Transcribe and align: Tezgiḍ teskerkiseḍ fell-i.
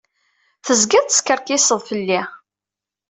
Tezgiḍ 0.65 1.03
teskerkiseḍ 1.05 1.79
fell-i. 1.89 2.21